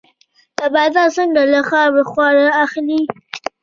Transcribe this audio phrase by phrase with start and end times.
[0.59, 3.01] نباتات څنګه له خاورې خواړه اخلي؟